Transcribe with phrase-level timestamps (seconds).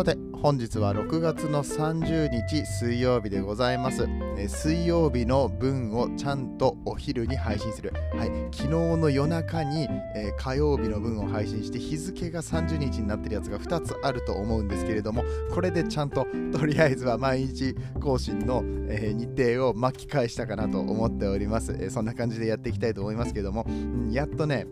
[0.00, 24.66] さて本日は6月の30日水曜日でございます、え水曜日の分をちゃんとお昼に配信する、はい、昨日の夜中に、えー、火曜日の分を配信して日付が30日になってるやつが2つあると思うんですけれどもこれでちゃんととりあえずは毎日更新の、えー、日程を巻き返したかなと思っております、えー、そんな感じでやっていきたいと思いますけども、うん、やっとね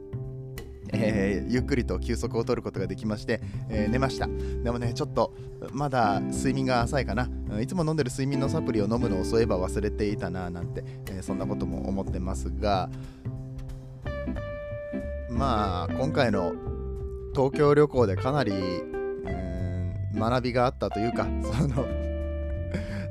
[0.93, 4.29] えー、ゆっくりと休息を取ることができまして、えー、寝ました。
[4.63, 5.35] でもねちょっと
[5.73, 7.29] まだ睡眠が浅いかな。
[7.61, 12.91] いつも飲んでる睡眠のサプリを飲むのをそういえば忘れていたななんて、えー、そんなことも思ってますが
[15.31, 16.53] まあ今回の
[17.35, 18.53] 東京旅行でかなり、
[20.15, 21.87] 学びがあったというか その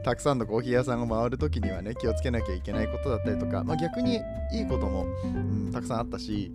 [0.03, 4.19] たくさんのコーヒー屋さんを回るときにはね気をつけなきゃいけないことだったりとか、まあ、逆に
[4.51, 6.51] いいことも、うん、たくさんあったし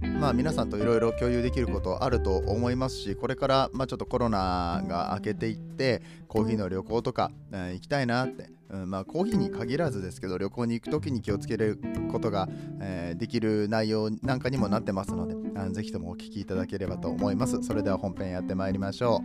[0.00, 11.78] まあ、皆さんといろいろ共有できることあると思いますしこれから、まあ、ちょっとコロナが明けていってコーヒーの旅行とか、えー、行きたいなって、うんまあ、コーヒーに限らずですけど旅行に行く時に気をつける
[12.10, 12.48] ことが、
[12.80, 15.34] えー、できる内容なんかにもなってますので
[15.70, 17.62] ぜひともお聞きいただければと思います。
[17.62, 19.22] それでは本編やってまいりましょ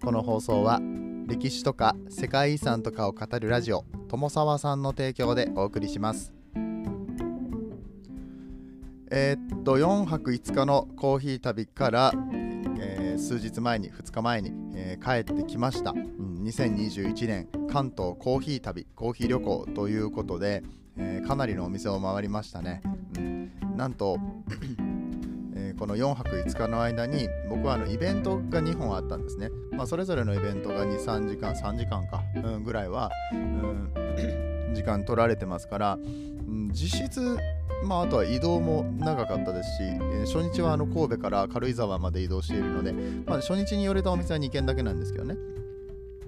[0.00, 0.04] う。
[0.04, 0.80] この放送は
[1.26, 6.41] 歴史とか世界遺産とかを語るラジオ友沢さんの提供でお送りします。
[9.14, 12.12] えー、っと4泊5日のコーヒー旅から、
[12.80, 20.62] えー、数日前に2日前に、えー、帰ってきました、うん、2021年関東コーヒー旅コーヒー旅行ということで、
[20.96, 22.80] えかなりのお店を回りましたね、
[23.18, 24.16] うん、なんと
[25.56, 35.98] えこの4泊5日の間に僕はあのイベントが2本あったんですね、まあ、それぞれのイベントが23時間3時間か、うん、ぐらいは、うん、時間取られてますから、
[36.72, 37.38] 実質
[37.84, 42.92] まあ、あとは移動も長かったですし、え、初日はあの神戸から軽井沢まで移動しているので、
[43.26, 45.36] まあ、初日に寄れたお店は2軒だけなんですけどね。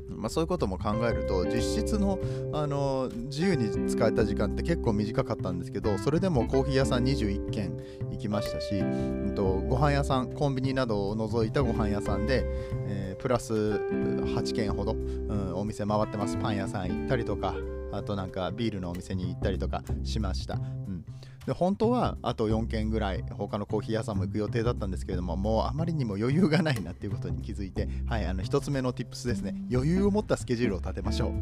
[0.09, 2.19] まあ、そういうことも考えると実質の、
[2.53, 7.76] あの自由に使えた時間って結構短かったんですけどそれでもコーヒー屋さん21軒
[8.11, 12.44] 行きましたし、うん、とご飯屋さんコンビニなどを除いたご飯屋さんで、
[12.87, 17.55] えー、プラス8軒ほど、うん、お店回ってますパン屋さん行ったりとか
[17.97, 20.55] あとなんかビールのお店に行ったりとかしました。
[20.55, 21.05] うん。
[21.47, 29.55] で本当はあと4軒ぐらい他のコーヒー屋さんも行く予定だったんですけれどももうあまりにも余裕がないなっていうことに気づいてはいあの1つ目の tips ですね。
[29.71, 31.32] 余裕を持ったスケジュールを立てましょう。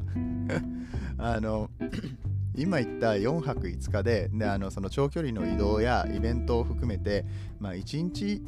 [1.19, 1.71] あの
[2.55, 7.25] 今言った4泊5日でであのその長距離の移動やイベントを含めて、
[7.59, 8.43] まあ、1日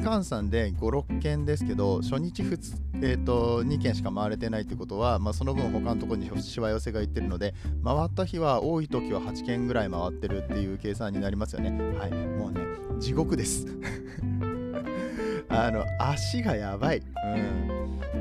[0.00, 2.58] 換算で5、6件ですけど、初日 2,、
[3.02, 11.70] えーと、2件しか回れてないってことは、まあ、その分他のところにしわ寄せがいってるので、回った日は多い時は8件ぐらい回ってるっていう計算になりますよね。
[11.98, 12.60] はい、もうね、
[12.98, 13.66] 地獄です。
[15.48, 17.02] あの、足がやばい。
[17.34, 17.80] うん。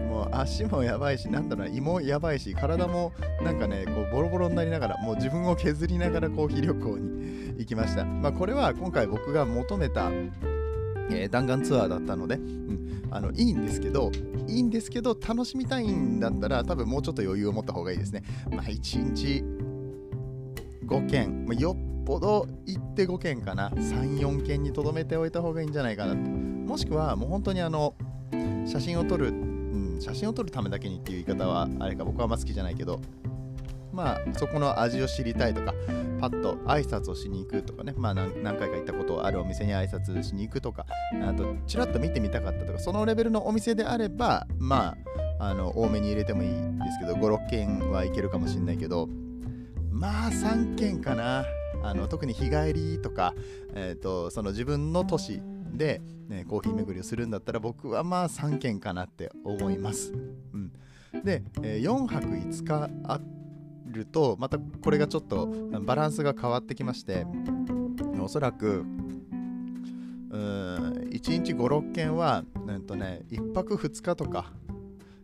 [0.09, 3.13] もう足もやばいし、なんだろう、胃もやばいし、体も
[3.43, 8.03] なんかね、こうボロボロになりながら、もう自分を削りながらコーヒー旅行に行きました。
[8.03, 10.11] まあ、これは今回僕が求めた
[11.09, 14.11] えー、弾丸ツアーだったので、うん、あのいいんですけど、
[14.47, 18.23] いいんですけど、楽しみたいんだったら、多分もうちょっと余裕を持った方がいいですね。
[18.51, 19.43] まあ、1日
[20.85, 26.15] 5件、まあ、よっぽど行って5件かな、3、4件にとどめておいた方がいいんじゃないかな。
[26.15, 27.95] もしくは、もう本当にあの、
[28.65, 32.99] 写真を撮る、うん、写真を撮るためだけにっていう言い方は、あれか、僕はあんま好きじゃないけど、
[33.99, 35.73] まあ、そこの味を知りたいとか、
[36.21, 40.85] パッと挨拶をしに行くとかね、まあ何回か行ったことあるお店に挨拶しに行くとか、
[41.27, 44.95] あと、ちらっと見てみたかったとか、そのレベルのお店であれば、ま
[45.37, 46.55] あ、あの多めに入れてもいいで
[46.91, 49.09] すけど、5、6軒はいけるかもしれないけど、
[49.91, 51.43] まあ3軒かな。
[51.81, 53.33] あの特に日帰りとか、
[53.73, 55.41] えーと、その自分の都市
[55.73, 60.13] で、ね、コーヒー巡りをするんだったら僕はまあ3軒かなって思います。
[60.53, 60.71] うん、
[61.23, 63.38] で、えー、4泊5日あって
[63.89, 65.47] るとまたこれがちょっと
[65.81, 67.25] バランスが変わってきまして
[68.19, 68.85] おそらく
[70.31, 74.51] うん1日56件は、なんとね、1泊2日とか、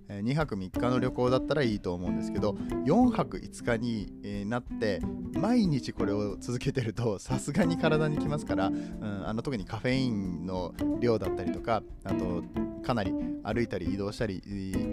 [0.07, 2.51] 2泊3日の旅行だったらいいと思うんですけど
[2.85, 5.01] 4泊5日になって
[5.33, 12.43] 毎日これを続けてるとさすがに体にきますから、うん、あの特にカフェインの量だったりとかあと
[12.83, 13.13] かなり
[13.43, 14.43] 歩いたり移動したり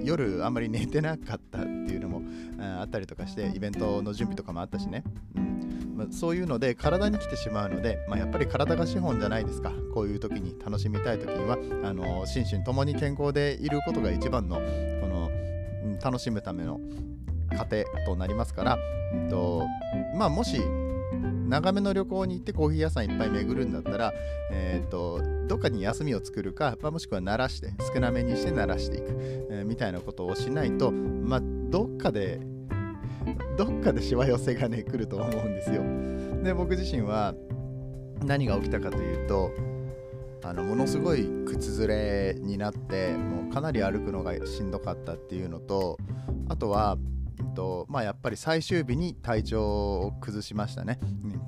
[0.04, 2.00] 夜あんまり寝てなかったっていう
[2.62, 5.04] あったりとかしてイベントの準備とかもあったしね、
[5.36, 5.94] うん。
[5.96, 9.72] まあ、そういうので体に来てしまうので、まあ、やっぱり体が資本じゃないですか。
[9.94, 11.58] こういう時に楽しみたい時には。
[11.84, 14.62] あの心身ともに健康でいることが一番のこ
[15.06, 15.30] の、
[15.84, 16.80] うん、楽しむための
[17.56, 18.78] 糧となりますから、
[19.12, 19.66] うんと
[20.14, 20.60] まあ、もし
[21.48, 24.12] 長めの旅行に行ってコーヒー屋さんいっぱい巡るんだったら、
[24.50, 29.06] えーと、どっかに休みを作るか、まあ、もしくは慣らして少なめにして慣らしていく、
[29.50, 32.40] えー、みたいなことをしないと、まあ、どっかで
[33.56, 35.82] どっかでしわ寄せがね来ると思うんですよ。
[36.42, 37.34] で僕自身は
[38.24, 39.50] 何が起きたかというと
[40.44, 45.98] あのものすごい靴ずれになってもうかなり歩くのがしんどかったっていうのと
[46.48, 46.98] あとは
[47.52, 50.98] とまあ、やっぱり最終日に体調を崩しましたね、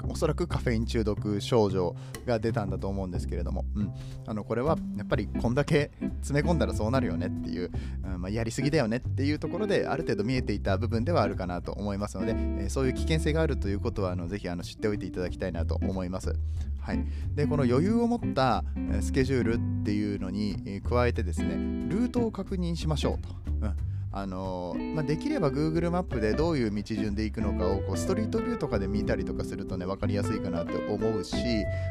[0.02, 1.96] うん、おそらくカフェイン中毒症状
[2.26, 3.92] が出たんだと思うんですけれども、うん、
[4.26, 7.70] あのこれはやっぱりこんだけ詰め込んだらそうなるよねっていう、
[8.04, 16.34] うんまあ、やりすぎだよねっていうところである程度見えていた部分ではあるかなと思いますので、えー、そういう危険性があるということはあのぜひあの知っておいていただきたいなと思います。
[16.80, 17.02] はい、
[17.34, 18.62] でこの余裕を持った
[19.00, 21.54] スケジュールっていうのに加えてですね
[21.88, 23.28] ルートを確認しましょうと。
[23.62, 23.93] うん。
[24.16, 31.34] あのまあ、できれば Google マップでどういう道順で行くのかをこうストリートビューとかで見たりとかするとね分かりやすいかなって思うし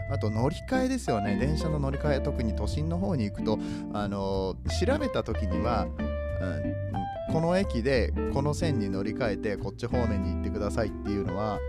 [0.10, 1.36] あと乗り換えですよね。
[1.36, 3.60] 電車の乗り換え特に都心の方に行くと
[3.92, 4.56] あの
[4.86, 5.86] 調べた時には、
[7.30, 11.60] うん、この駅でこの線に乗り換えてこっち方面に行ってくださいっていうのは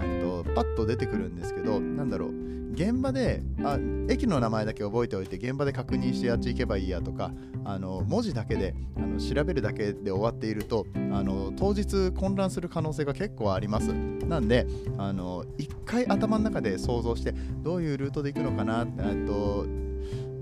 [0.00, 2.54] とパッと出てくるんですけどなんだろう。
[2.74, 7.30] 現場であ駅の名前だけ覚えておいて現場で確認してあっち行けばいいやとか
[7.64, 13.92] あの文字だけであの調べるだけで終わっているとあの当日混乱する可能性が結構あります。
[13.92, 14.66] なんで
[14.98, 17.32] あの一回頭の中で想像して
[17.62, 19.66] どういうルートで行くのかなと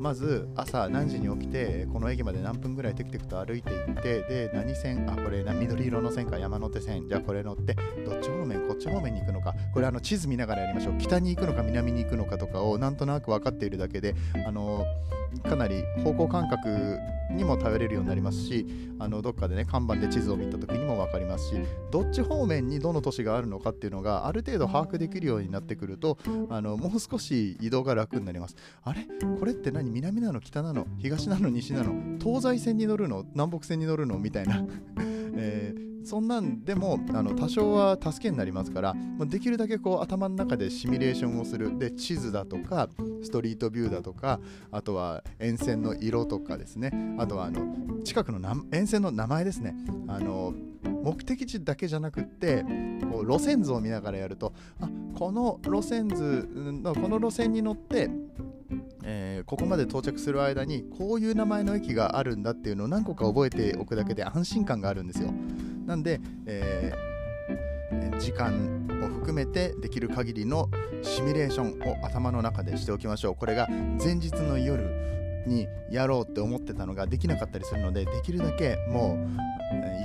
[0.03, 7.09] まず朝何時に起きてこの駅まで何分ぐらいテクテクと歩いていってで何線あこれ緑色の線か山手線。
[7.09, 9.55] じゃあこれ乗ってどっち方面こっち方面に行くのか。
[9.73, 10.99] これあの地図見ながらやりましょう。
[10.99, 14.85] 北に行くのか南に行くのかとかをなんとなく分かっているだけであの
[15.45, 16.99] かなり方向感覚
[17.37, 18.67] にも頼れるようになりますし
[18.99, 21.55] あのどっかでね看板で地図を見た時にも分かりますし
[21.91, 26.19] どっち方面にどの都市があるのかっていうのがある程度把握できるようになってくると
[26.51, 28.57] あのもう少し移動が楽になります。
[28.85, 29.07] あれ？
[29.39, 29.91] これって何？
[29.91, 30.41] 南なの？
[30.41, 30.87] 北なの？
[30.99, 31.49] 東なの？
[31.49, 32.19] 西なの？
[32.19, 33.25] 東西線に乗るの？
[33.35, 34.19] 南北線に乗るの？
[34.19, 34.65] みたいな。
[35.35, 38.95] えーそんなんでもあの多少は助けになりますから
[39.27, 41.79] できるだけこう頭の中でシミュレーションをする。
[41.79, 42.89] で地図だとか
[43.23, 44.41] ストリートビューだとか
[44.71, 46.91] あとは沿線の色とかですね。
[47.19, 48.41] あとはあの近くの
[48.73, 49.75] 沿線の名前ですね。
[50.09, 52.65] あの目的地だけじゃなくって
[53.11, 58.11] こう路線図を見ながらやるとあこの路線図のこの路線に乗って
[59.05, 65.33] えー、ここまで到着する間にこういう名前の駅があるんだっていうのを何個か覚えておくだけで安心感があるんですよ。
[65.87, 70.69] なんで、えー、時間を含めてできる限りの
[71.03, 73.35] シミュレーションを頭の中でしておきましょう。
[73.35, 73.69] これが
[74.03, 74.85] 前日の夜
[75.47, 79.19] にやろうって思ってたのができなかったりするのでできるだけもう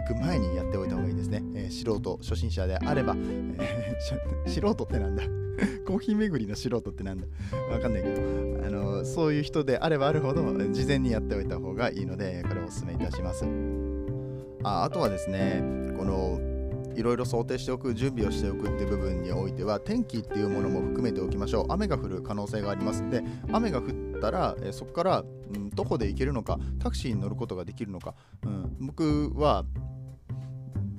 [0.09, 5.23] 行く前にやっておいた方がいいですね、えー、素人初心者であれば、えー、素人ってなんだ？
[5.87, 7.27] コーヒー巡りの素人ってなんだ？
[7.71, 10.41] わかんないけどあのそういう人であればあるほど
[10.71, 13.45] 事前にやっておいた方がいいのでこれをお勧めいたします。
[14.63, 15.61] ああとはですね
[15.97, 16.39] この
[16.95, 21.65] いろいろ想定しておく準備をしておくっていう部分においては天気っていうものも含めておきましょう。
[21.69, 25.19] 雨が降る可能性がありますで雨が降ったら、えそこから、
[25.53, 29.63] うん、どこで行けるのかタクシーに乗ることができるのか、うん、僕は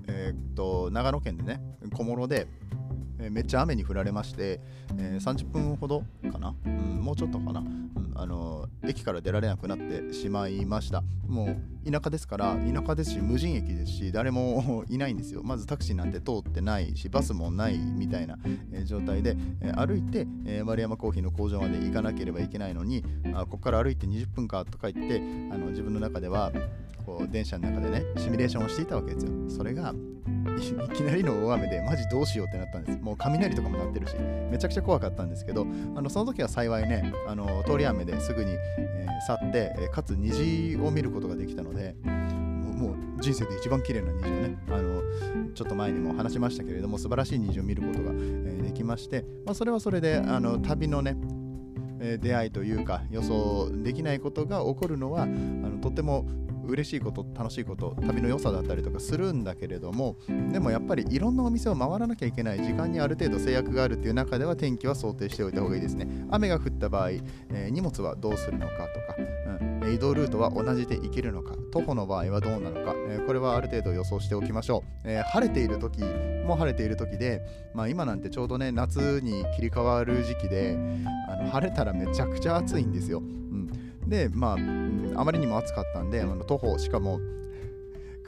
[0.06, 1.60] えー、っと長野県でね
[1.92, 2.46] 小諸で
[3.20, 4.60] えめっちゃ雨に降られまして、
[4.96, 11.04] えー、30分ほどかな、うん、もうちょっとかな、うん、あの、駅から出られなくなってしまいました。
[11.28, 11.56] も
[11.87, 15.42] う田舎ですから田舎ですし無人駅ですし誰もいないんですよ。
[15.44, 18.37] まずタクシーなんて通ってないしバスもないみたいな、
[18.72, 25.18] え、状態で、え歩いて、え丸山コーヒーの工場まで行かなければいけないのにあここから歩いて20分かとか言って
[25.54, 26.50] あの自分の中では
[27.08, 29.32] こう電車の中でねシミュレーションをしていたわけですよ。
[29.48, 29.94] それが
[30.58, 32.98] いきなりの大雨でマジどうしようってなったんです。
[32.98, 34.14] もう雷とかも鳴ってるし
[34.50, 45.02] めちゃくちゃ怖かったんですけどあのその時は幸いねあの通り雨ですぐに、えー、去って、かつ虹を見ることができたのでもう人生で一番綺麗な虹をねあの
[45.54, 51.16] ちょっと前にも話しましたけれども素晴らしい虹を見ることが、えー、できまして、まあ、それはそれであの旅のね
[52.20, 56.26] 出会いというか予想できないことが起こるのはあのとても
[56.68, 60.16] 嬉しいこと楽しいこと旅の良さだったりとかするんだけれども
[60.52, 66.06] でもやっぱりいろんなお店を回らなきゃいけない時間にある程度制約があるっていう中では天気は想定しておいた方がいいですね。
[66.30, 69.16] 雨が降った場合、えー、荷物はどうするのかとか、
[69.82, 76.02] うん、移動ルートは同じで行けるのか徒歩の場合はどうなのか、えー、これはある程度予想しておきましょう、えー、晴れている時
[76.46, 77.42] も晴れている時で、
[77.75, 80.76] まあ、今なんてちょうどね夏に切り替わる時期で
[81.28, 87.20] あの晴れたらめちゃくちゃ暑いんですよ、うん、でまあ、うん、あまりにも暑かったんであの徒歩しかも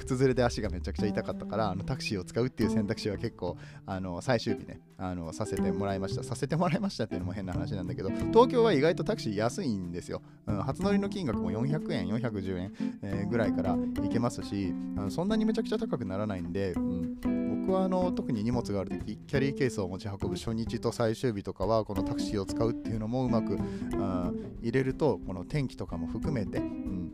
[0.00, 3.56] 靴ずれで足がめちゃくちゃ痛かったからあのタクシーを使うっていう選択肢は結構
[3.87, 6.22] あの最終日ねあのさせてもらいました。
[6.22, 12.72] させてもらいましたっていうのも変な話なんだけど東京は意外とタクシー安いんですよ、うん、初乗りの金額も400円410円、
[13.02, 17.39] えー、ぐらいから行けますしあのそんなにめちゃくちゃ高くならないんで、うん、
[17.70, 23.58] はあの特に荷物がある時キャリーケースを持ち運ぶ初日と最終日とかはこのタクシーを使うっていうのもうまく
[23.94, 27.12] あ入れるとこの天気とかも含めて、うん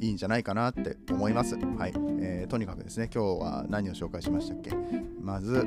[0.00, 1.54] いいんじゃないかなって思います。
[1.54, 1.94] はい。
[2.20, 4.70] えー、とにかくですね、今日は何を紹介しましたっけ？
[5.18, 5.66] まず、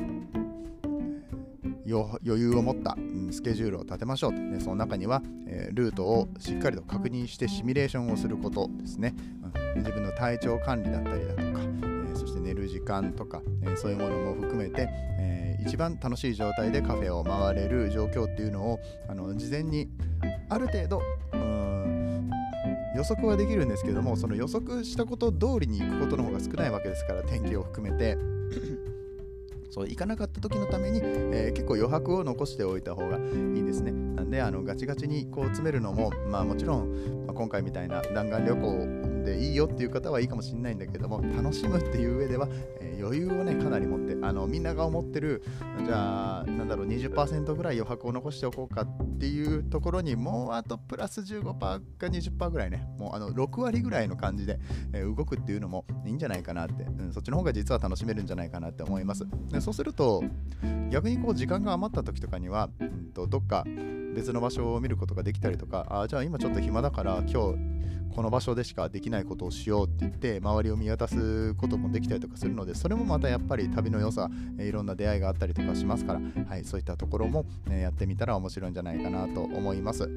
[1.88, 2.96] 余裕を持った、
[3.32, 9.16] スケジュールを立てましょうと、ね、その中には、えー、ルートをしっかりと確認してシミュレーションをすることですね、
[9.76, 11.60] うん、自分の体調管理だったりだとか、
[12.68, 14.88] 時間とか、え、そういうものも含めて、
[15.20, 19.90] え一番楽しい状態でカフェを回れる状況っていうのをあの事前に
[20.50, 21.02] ある程度、
[22.96, 28.18] 予測はできるんですけどもその予測したこと通りに行くことの方が少ないわけですから天気を含めて。
[29.70, 33.92] そう行かなかった時のために、えー、結構余白を残しておいた方がいいですね。
[33.92, 42.48] なんであのガチガチにこう詰めるのもまあもちろん、まあ、今回みたいな弾丸旅行でいいよっていう方はいいかもしれないんだけども楽しむっていう上では、
[42.80, 45.44] えー、余裕をねかなり持ってあのみんなが思ってる
[45.86, 54.60] じゃあなんだろう20%ぐらい余白を残しておこうかっていうところにもうあとプラス15%か20%ぐらいねもうあの6割ぐらいの感じで、
[54.94, 59.26] えー、動くっていうのもいいんじゃないかなって、うん、そっちの方が実は楽しめるんじゃないかなって思います。
[59.50, 60.24] でそうすると
[60.90, 63.66] 逆にこう時間が余った時とかには、うんと、どっか
[64.18, 67.60] 別の場所を見ることができたりとかあじゃあ今ちょっと暇だから今日
[68.16, 80.10] この場所でしかできないことをしようって言って周りを見渡すこともできたりとかするのでそれもまたやっぱり旅の良さいろんな出会いがあったりとかしますから、はい、そういったところも、ね、やってみたら面白いんじゃないかなと思います。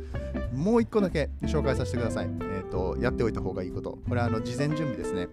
[0.54, 3.98] もう一個だけ紹介させてください、えーと、やっておいた方がいいこと。
[4.08, 5.28] これはあの事前準備ですね。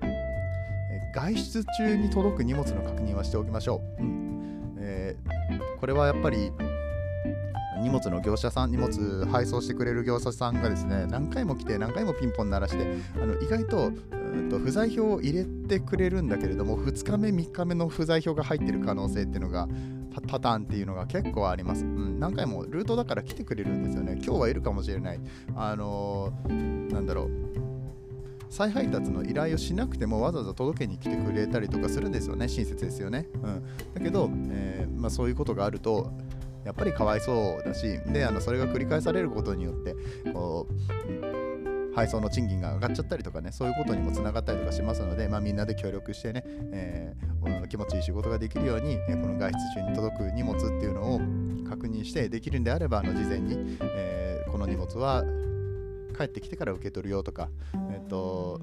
[1.16, 4.76] 外出中に届く荷物の確認はしておきましょう、うん。
[4.78, 6.52] えー、これはやっぱり
[7.78, 12.88] 荷物の業者さん荷物配送してくれる業者さんがですね何回も来て何回もピンポン鳴らして
[13.22, 13.92] あの意外と
[14.50, 19.68] と不在票を入れてくれるんだけれども2日目3日目の不在票が入ってる可能性っていうのが
[20.28, 24.14] パターンっていうのが結構あります、うん、何回もルートだから来てくれるんですよね。
[24.16, 25.20] 今日はいるかもしれない。
[25.56, 27.30] あのー、なんだろう。
[28.50, 32.48] 再配達の依頼をしなくてもわざわざ届けに来てくれたりとかするんですよね。
[32.48, 36.12] 親切ですよね、うん、だけど、えーまあ、そういうことがあると
[36.68, 39.96] やっぱりかわいそうだしであのそれが繰り返されることによって
[40.34, 51.20] こう配送の賃金が上がっちゃったりとかねそういうことにもつながったりとかしますので、まあ、みんなで協力してね、えー、気持ちいい仕事ができるように、この外出中に届く荷物っていうのを
[51.68, 55.24] 確認してできるんであればあの事前に、えー、この荷物は
[56.16, 57.50] 帰ってきてから受け取るよとか、
[57.92, 58.62] えっ、と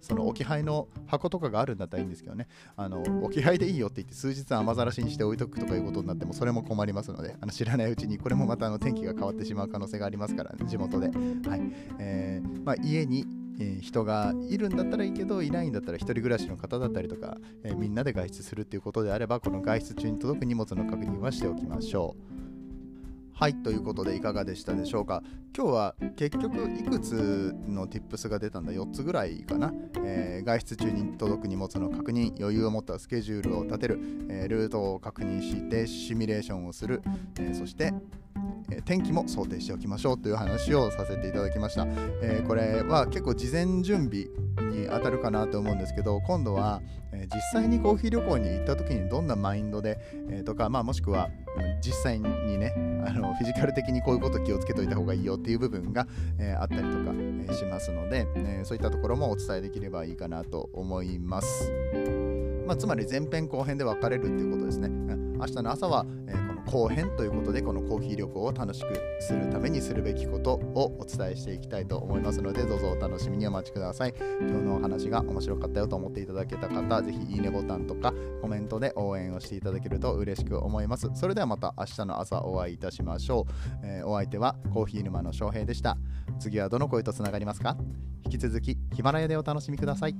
[0.00, 11.08] その置き配の箱とかがあるんだったらいいんですけどね、あの置き配でいいよって言って数日雨ざらしにして置いとくとかいうことになってもそれも困りますので、あの知らないうちにこれもまたあの天気が変わってしまう可能性がありますから、ね、地元で。
[11.08, 11.60] はい
[11.98, 13.24] えーまあ、家に
[13.60, 22.39] え、人がいるんだったらいいけどいないんだったら1人暮らしの方だったりとか、え、みんなで外出するっていうことであればこの外出中に届く荷物の確認はしておきましょう。
[23.40, 25.22] はいということでいかがでしたでしょうか？
[25.56, 29.72] 今日は結局いくつの tips が出たんだ？4つぐらいかな、
[30.04, 37.00] えー、外出中に届く荷物の確認余裕を持ったスケジュールを立てる、えー、ルートを確認してシミュレーションをする、
[37.38, 37.94] えー、そして
[38.70, 41.86] え天気も想定しておきましょうという話をさせていただきました、
[42.22, 44.26] えー、これは結構事前準備
[44.70, 46.80] に当たるかなと思うんですけど今度は、
[47.12, 49.98] え、実際にコーヒー旅行に行った時にどんなマインドで、
[50.28, 51.30] えー、とか、まあ、もしくは
[51.84, 52.72] 実際にね
[53.06, 56.06] あのフィジカル的にこういうこと気をつけといた方がいいよっていう部分が、
[56.38, 57.12] えあったりとか、
[57.48, 61.72] えしますので、えそういったところもお伝えできればいいかなと思います。
[62.66, 64.88] まあ、つまり前編後編で分かれるっていうことですね。
[64.88, 74.14] 明日の朝は、えこのの後編ということでこのコーヒー旅行を楽しくするためにするべきことをお伝えしていきたいと思いますのでどうぞお楽しみにお待ちください。
[74.40, 78.12] 今日のお話が面白かったよと思っていただけた方ぜひいいねボタンとか
[78.42, 81.08] コメントで応援をしていただけると嬉しく思います。
[81.14, 83.52] それではまた明日の朝お会いいたしましょう、
[83.82, 85.96] えー、お相手はコーヒー沼の翔平でした。
[86.38, 87.76] 次はどの声とつながりますか？
[88.24, 90.16] 引き続きヒマラヤでお楽しみください。